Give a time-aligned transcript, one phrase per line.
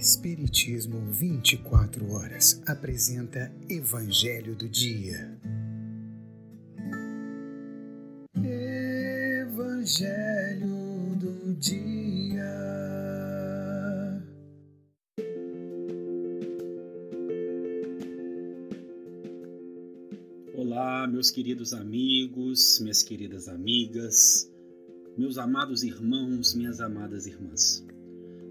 [0.00, 5.38] Espiritismo 24 horas apresenta Evangelho do Dia.
[9.42, 10.64] Evangelho
[11.16, 12.46] do Dia.
[20.54, 24.50] Olá, meus queridos amigos, minhas queridas amigas,
[25.18, 27.84] meus amados irmãos, minhas amadas irmãs.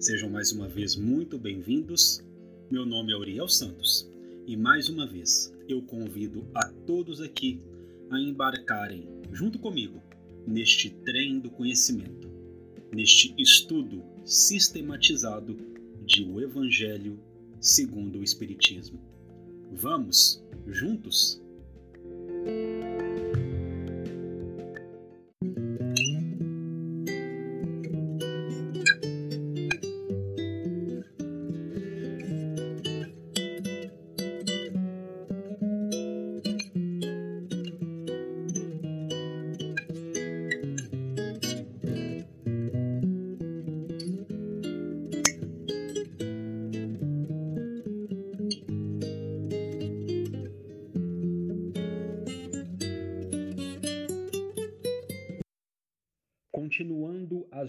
[0.00, 2.22] Sejam mais uma vez muito bem-vindos.
[2.70, 4.08] Meu nome é Uriel Santos
[4.46, 7.60] e mais uma vez eu convido a todos aqui
[8.08, 10.00] a embarcarem junto comigo
[10.46, 12.30] neste trem do conhecimento,
[12.94, 15.58] neste estudo sistematizado
[16.06, 17.18] de o Evangelho
[17.60, 19.00] segundo o Espiritismo.
[19.72, 21.42] Vamos juntos?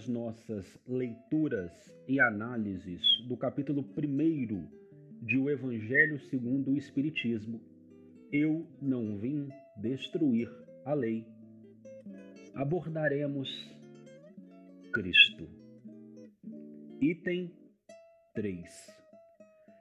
[0.00, 1.70] as nossas leituras
[2.08, 4.68] e análises do capítulo 1
[5.20, 7.60] de O Evangelho segundo o Espiritismo,
[8.32, 10.50] Eu não vim destruir
[10.86, 11.26] a lei,
[12.54, 13.50] abordaremos
[14.90, 15.46] Cristo.
[17.00, 17.50] Item
[18.34, 18.64] 3.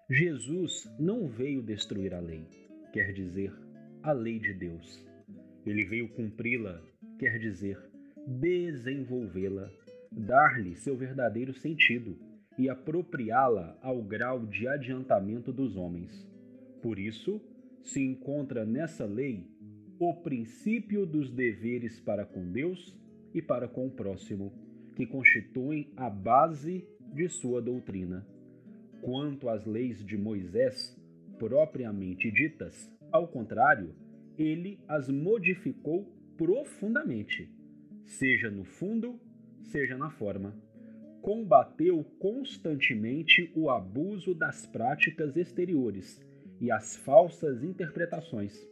[0.09, 2.45] Jesus não veio destruir a lei,
[2.91, 3.53] quer dizer,
[4.03, 5.05] a lei de Deus.
[5.65, 6.81] Ele veio cumpri-la,
[7.17, 7.79] quer dizer,
[8.27, 9.71] desenvolvê-la,
[10.11, 12.17] dar-lhe seu verdadeiro sentido
[12.57, 16.27] e apropriá-la ao grau de adiantamento dos homens.
[16.81, 17.41] Por isso,
[17.83, 19.47] se encontra nessa lei
[19.99, 22.97] o princípio dos deveres para com Deus
[23.33, 24.51] e para com o próximo,
[24.95, 28.25] que constituem a base de sua doutrina.
[29.01, 30.97] Quanto às leis de Moisés,
[31.37, 33.95] propriamente ditas, ao contrário,
[34.37, 36.05] ele as modificou
[36.37, 37.49] profundamente
[38.09, 39.19] seja no fundo,
[39.63, 40.53] seja na forma.
[41.21, 46.19] Combateu constantemente o abuso das práticas exteriores
[46.61, 48.67] e as falsas interpretações,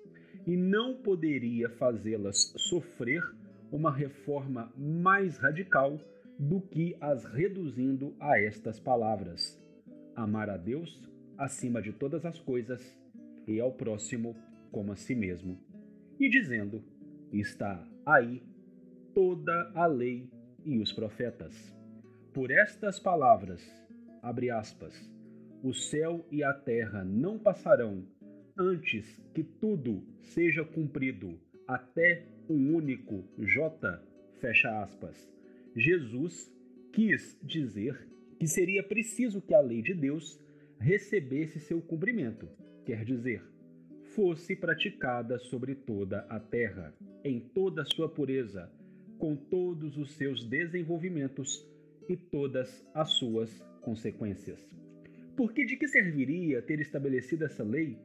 [0.46, 3.24] e não poderia fazê-las sofrer
[3.72, 6.00] uma reforma mais radical
[6.40, 9.60] do que as reduzindo a estas palavras:
[10.16, 11.02] amar a Deus
[11.38, 12.98] acima de todas as coisas
[13.48, 14.36] e ao próximo
[14.72, 15.58] como a si mesmo.
[16.20, 16.84] E dizendo:
[17.32, 18.42] está aí
[19.14, 20.30] toda a lei
[20.68, 21.74] e os profetas.
[22.34, 23.64] Por estas palavras,
[24.22, 24.94] abre aspas,
[25.64, 28.06] o céu e a terra não passarão
[28.58, 34.02] antes que tudo seja cumprido até um único J,
[34.40, 35.32] fecha aspas.
[35.76, 36.52] Jesus
[36.92, 38.08] quis dizer
[38.38, 40.40] que seria preciso que a lei de Deus
[40.80, 42.48] recebesse seu cumprimento,
[42.86, 43.42] quer dizer,
[44.16, 48.72] fosse praticada sobre toda a terra, em toda a sua pureza,
[49.18, 51.66] com todos os seus desenvolvimentos
[52.08, 53.52] e todas as suas
[53.82, 54.60] consequências.
[55.36, 57.98] Porque de que serviria ter estabelecido essa lei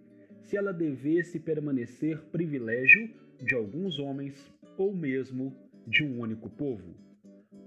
[0.42, 3.10] se ela devesse permanecer privilégio
[3.42, 5.56] de alguns homens ou mesmo
[5.86, 6.94] de um único povo?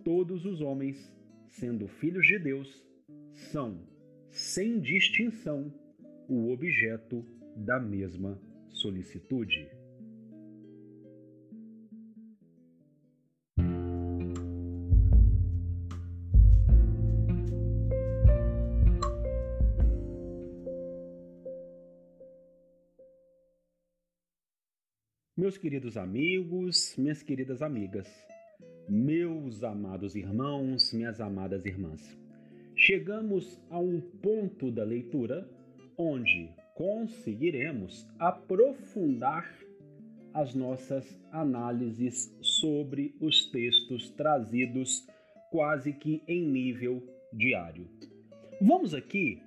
[0.03, 1.11] Todos os homens,
[1.47, 2.85] sendo filhos de Deus,
[3.33, 3.79] são,
[4.29, 5.73] sem distinção,
[6.27, 7.25] o objeto
[7.55, 8.39] da mesma
[8.69, 9.67] solicitude.
[25.37, 28.07] Meus queridos amigos, minhas queridas amigas,
[28.87, 32.17] meus amados irmãos, minhas amadas irmãs,
[32.73, 35.45] chegamos a um ponto da leitura
[35.97, 39.53] onde conseguiremos aprofundar
[40.33, 45.05] as nossas análises sobre os textos trazidos
[45.51, 47.03] quase que em nível
[47.33, 47.89] diário.
[48.61, 49.41] Vamos aqui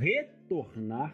[0.00, 1.12] retornar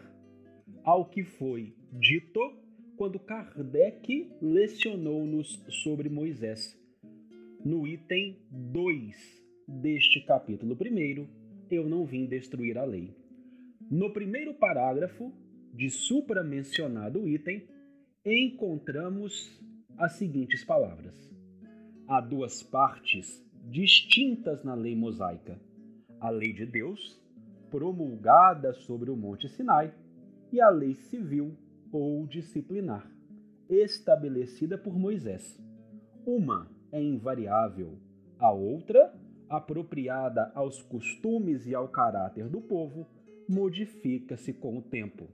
[0.84, 2.68] ao que foi dito
[3.00, 6.78] quando Kardec lecionou-nos sobre Moisés.
[7.64, 11.26] No item 2 deste capítulo 1,
[11.70, 13.16] eu não vim destruir a lei.
[13.90, 15.32] No primeiro parágrafo
[15.72, 17.66] de supramencionado item,
[18.22, 19.50] encontramos
[19.96, 21.16] as seguintes palavras:
[22.06, 25.58] Há duas partes distintas na lei mosaica:
[26.20, 27.18] a lei de Deus,
[27.70, 29.90] promulgada sobre o Monte Sinai,
[30.52, 31.56] e a lei civil
[31.92, 33.10] ou disciplinar,
[33.68, 35.58] estabelecida por Moisés.
[36.26, 37.98] Uma é invariável,
[38.38, 39.12] a outra,
[39.48, 43.06] apropriada aos costumes e ao caráter do povo,
[43.48, 45.28] modifica-se com o tempo.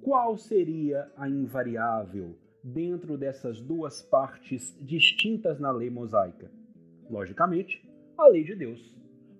[0.00, 6.50] Qual seria a invariável dentro dessas duas partes distintas na lei mosaica?
[7.10, 7.86] Logicamente,
[8.16, 8.94] a lei de Deus,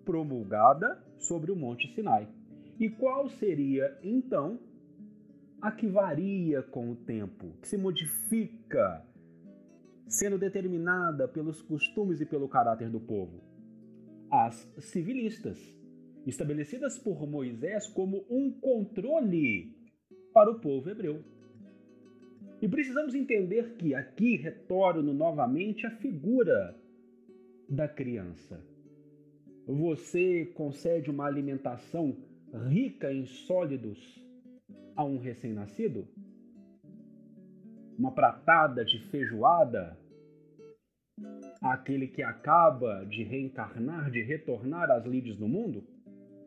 [0.05, 2.29] promulgada sobre o Monte Sinai.
[2.79, 4.59] E qual seria, então,
[5.61, 9.05] a que varia com o tempo, que se modifica,
[10.07, 13.41] sendo determinada pelos costumes e pelo caráter do povo?
[14.31, 15.59] As civilistas,
[16.27, 19.75] estabelecidas por Moisés como um controle
[20.33, 21.25] para o povo hebreu.
[22.61, 26.77] E precisamos entender que aqui retorno novamente a figura
[27.69, 28.61] da criança.
[29.67, 32.17] Você concede uma alimentação
[32.69, 34.26] rica em sólidos
[34.97, 36.09] a um recém-nascido?
[37.99, 39.97] Uma pratada de feijoada
[41.63, 45.85] àquele que acaba de reencarnar, de retornar às lides do mundo?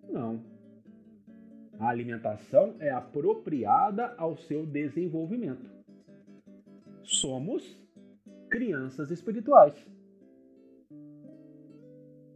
[0.10, 0.44] Não.
[1.80, 5.66] A alimentação é apropriada ao seu desenvolvimento.
[7.04, 7.64] Somos
[8.50, 9.74] crianças espirituais.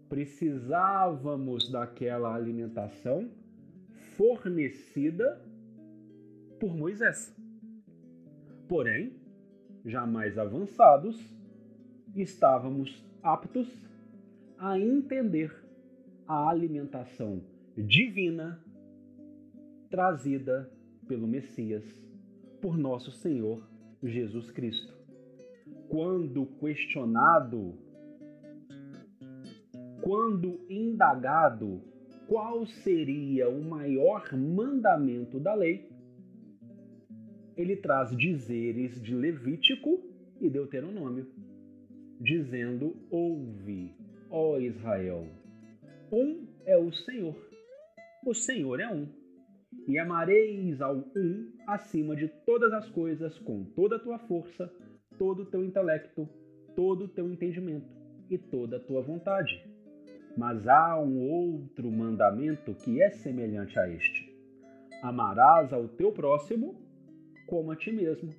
[0.07, 3.30] Precisávamos daquela alimentação
[4.16, 5.42] fornecida
[6.63, 7.36] por Moisés.
[8.69, 9.12] Porém,
[9.83, 11.19] já mais avançados,
[12.15, 13.68] estávamos aptos
[14.57, 15.54] a entender
[16.25, 17.42] a alimentação
[17.75, 18.63] divina
[19.89, 20.71] trazida
[21.06, 21.83] pelo Messias,
[22.62, 23.62] por nosso Senhor
[24.01, 24.94] Jesus Cristo.
[25.89, 27.77] Quando questionado,
[30.01, 31.81] quando indagado
[32.25, 35.92] qual seria o maior mandamento da lei,
[37.58, 40.02] ele traz dizeres de Levítico
[40.42, 41.28] e Deuteronômio,
[42.20, 43.96] dizendo: Ouve,
[44.30, 45.28] ó Israel,
[46.12, 47.36] um é o Senhor,
[48.26, 49.08] o Senhor é um.
[49.88, 54.72] E amareis ao um acima de todas as coisas, com toda a tua força,
[55.18, 56.30] todo o teu intelecto,
[56.76, 57.88] todo o teu entendimento
[58.30, 59.64] e toda a tua vontade.
[60.38, 64.32] Mas há um outro mandamento que é semelhante a este:
[65.02, 66.82] amarás ao teu próximo
[67.48, 68.34] como a ti mesmo.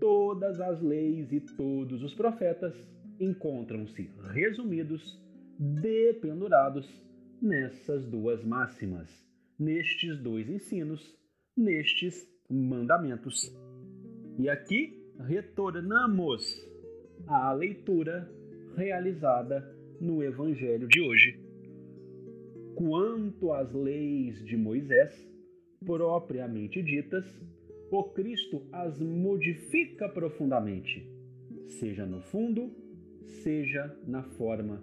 [0.00, 2.74] Todas as leis e todos os profetas
[3.18, 5.20] encontram-se resumidos,
[5.58, 6.88] dependurados
[7.40, 9.08] nessas duas máximas,
[9.58, 11.14] nestes dois ensinos,
[11.56, 13.54] nestes mandamentos.
[14.38, 16.42] E aqui retornamos
[17.26, 18.30] à leitura
[18.76, 19.60] realizada
[20.00, 21.38] no Evangelho de hoje.
[22.74, 25.14] Quanto às leis de Moisés,
[25.84, 27.26] propriamente ditas,
[27.90, 31.04] o Cristo as modifica profundamente,
[31.66, 32.70] seja no fundo,
[33.42, 34.80] seja na forma.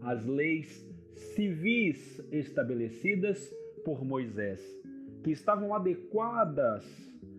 [0.00, 3.52] As leis civis estabelecidas
[3.84, 4.60] por Moisés,
[5.22, 6.84] que estavam adequadas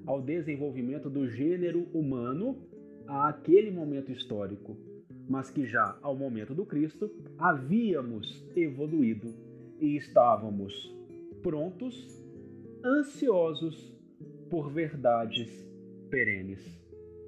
[0.06, 2.58] ao desenvolvimento do gênero humano
[3.08, 4.78] àquele momento histórico,
[5.28, 9.34] mas que já ao momento do Cristo havíamos evoluído
[9.80, 10.96] e estávamos
[11.42, 12.24] prontos,
[12.84, 13.97] ansiosos
[14.50, 15.50] por verdades
[16.10, 16.60] perenes.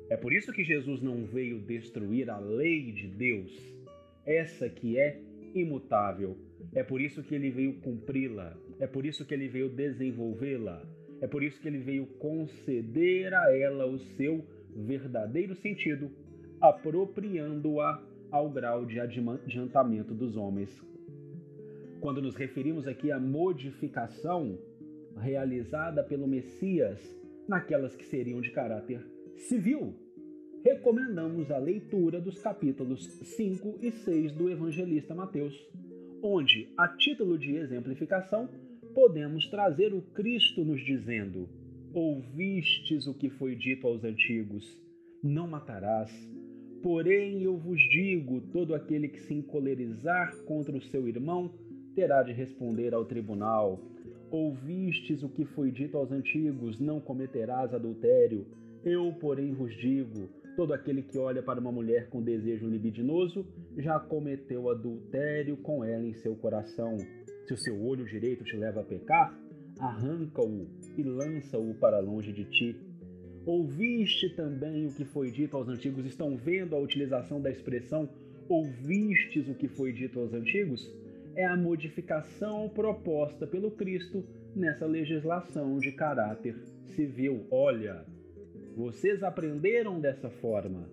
[0.09, 3.51] É por isso que Jesus não veio destruir a lei de Deus,
[4.25, 5.21] essa que é
[5.53, 6.37] imutável.
[6.73, 8.57] É por isso que ele veio cumpri-la.
[8.79, 10.81] É por isso que ele veio desenvolvê-la.
[11.21, 14.45] É por isso que ele veio conceder a ela o seu
[14.75, 16.09] verdadeiro sentido,
[16.61, 20.69] apropriando-a ao grau de adiantamento dos homens.
[21.99, 24.57] Quando nos referimos aqui à modificação,
[25.17, 26.99] realizada pelo Messias
[27.47, 29.93] naquelas que seriam de caráter civil,
[30.63, 35.55] recomendamos a leitura dos capítulos 5 e 6 do evangelista Mateus,
[36.21, 38.49] onde, a título de exemplificação,
[38.93, 41.47] podemos trazer o Cristo nos dizendo:
[41.93, 44.79] Ouvistes o que foi dito aos antigos:
[45.23, 46.11] Não matarás.
[46.83, 51.51] Porém, eu vos digo: todo aquele que se encolerizar contra o seu irmão
[51.95, 53.81] terá de responder ao tribunal.
[54.31, 58.45] Ouvistes o que foi dito aos antigos: não cometerás adultério.
[58.83, 63.45] Eu, porém, vos digo: todo aquele que olha para uma mulher com desejo libidinoso
[63.77, 66.97] já cometeu adultério com ela em seu coração.
[67.47, 69.35] Se o seu olho direito te leva a pecar,
[69.79, 70.67] arranca-o
[70.97, 72.75] e lança-o para longe de ti.
[73.45, 76.05] Ouviste também o que foi dito aos antigos?
[76.05, 78.07] Estão vendo a utilização da expressão
[78.47, 80.87] ouvistes o que foi dito aos antigos?
[81.35, 84.23] É a modificação proposta pelo Cristo
[84.55, 86.55] nessa legislação de caráter
[86.95, 87.45] civil.
[87.51, 88.05] Olha,
[88.75, 90.89] vocês aprenderam dessa forma,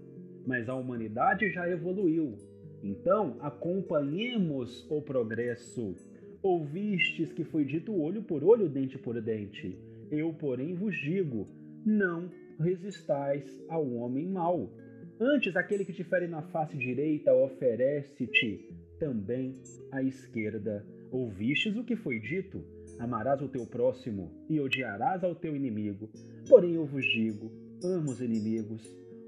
[0.47, 2.37] mas a humanidade já evoluiu.
[2.83, 5.95] Então, acompanhemos o progresso.
[6.43, 9.76] Ouvistes que foi dito olho por olho, dente por dente.
[10.11, 11.49] Eu, porém, vos digo:
[11.85, 14.71] não resistais ao homem mau.
[15.19, 19.54] Antes, aquele que te fere na face direita, oferece-te também
[19.90, 20.84] a esquerda.
[21.10, 22.62] Ouvistes o que foi dito?
[22.98, 26.08] Amarás o teu próximo e odiarás ao teu inimigo.
[26.48, 27.50] Porém, eu vos digo:
[27.82, 28.82] ama os inimigos,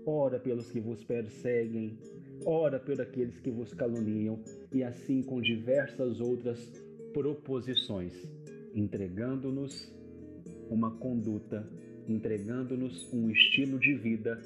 [0.06, 1.98] ora pelos que vos perseguem,
[2.44, 4.40] ora por aqueles que vos caluniam,
[4.72, 6.58] e assim com diversas outras
[7.12, 8.12] proposições,
[8.74, 9.92] entregando-nos
[10.70, 11.66] uma conduta,
[12.08, 14.40] entregando-nos um estilo de vida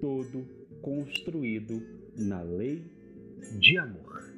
[0.00, 0.44] todo
[0.82, 1.82] construído
[2.16, 2.82] na lei
[3.58, 4.33] de amor.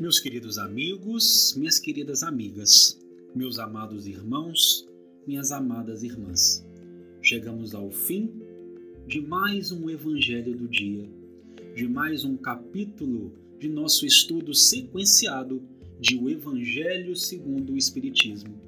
[0.00, 3.00] Meus queridos amigos, minhas queridas amigas,
[3.32, 4.84] meus amados irmãos,
[5.24, 6.66] minhas amadas irmãs,
[7.22, 8.28] chegamos ao fim
[9.06, 11.08] de mais um Evangelho do Dia,
[11.76, 15.62] de mais um capítulo de nosso estudo sequenciado
[16.00, 18.60] de O Evangelho segundo o Espiritismo.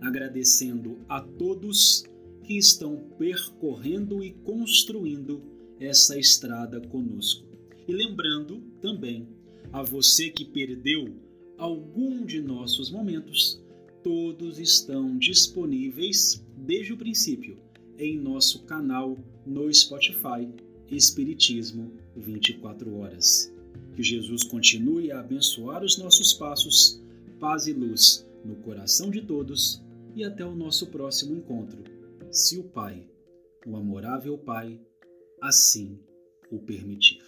[0.00, 2.02] Agradecendo a todos
[2.44, 5.42] que estão percorrendo e construindo
[5.78, 7.46] essa estrada conosco.
[7.86, 9.28] E lembrando também
[9.72, 11.16] a você que perdeu
[11.56, 13.62] algum de nossos momentos,
[14.02, 17.56] todos estão disponíveis desde o princípio
[17.98, 20.48] em nosso canal no Spotify
[20.90, 23.52] Espiritismo 24 horas.
[23.96, 27.00] Que Jesus continue a abençoar os nossos passos,
[27.40, 29.82] paz e luz no coração de todos
[30.14, 31.82] e até o nosso próximo encontro,
[32.30, 33.06] se o Pai,
[33.66, 34.78] o amorável Pai,
[35.40, 35.98] assim
[36.50, 37.22] o permitir.